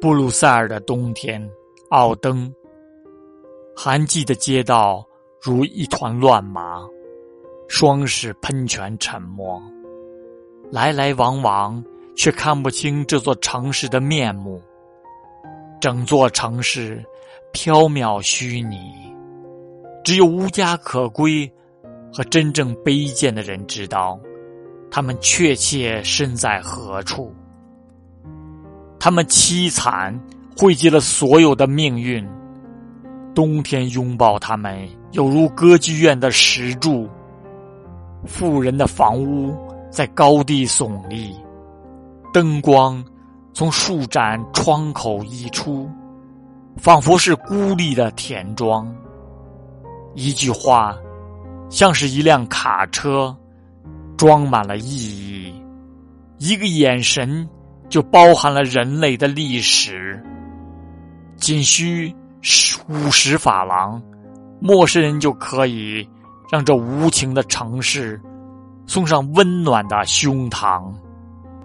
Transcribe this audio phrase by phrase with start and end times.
[0.00, 1.44] 布鲁塞尔的冬天，
[1.90, 2.52] 奥登。
[3.74, 5.04] 寒季的街道
[5.42, 6.86] 如一团乱麻，
[7.66, 9.60] 双室喷泉沉默，
[10.70, 11.82] 来来往往
[12.16, 14.62] 却看不清这座城市的面目。
[15.80, 17.04] 整座城市
[17.52, 18.78] 缥缈虚拟，
[20.04, 21.50] 只有无家可归
[22.12, 24.16] 和真正卑贱的人知道，
[24.92, 27.34] 他们确切身在何处。
[29.00, 30.18] 他们凄惨，
[30.56, 32.26] 汇集了所有的命运。
[33.34, 37.08] 冬天拥抱他们，有如歌剧院的石柱。
[38.26, 39.56] 富人的房屋
[39.90, 41.32] 在高地耸立，
[42.32, 43.02] 灯光
[43.52, 45.88] 从数盏窗口溢出，
[46.76, 48.92] 仿佛是孤立的田庄。
[50.14, 50.98] 一句话，
[51.70, 53.34] 像是一辆卡车，
[54.16, 55.52] 装满了意义；
[56.38, 57.48] 一个眼神。
[57.88, 60.22] 就包含了人类的历史。
[61.36, 62.14] 仅需
[62.88, 64.02] 五十法郎，
[64.60, 66.08] 陌生人就可以
[66.50, 68.20] 让这无情的城市
[68.86, 70.92] 送上温暖的胸膛。